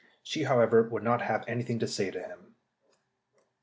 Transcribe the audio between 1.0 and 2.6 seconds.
not have anything to say to him.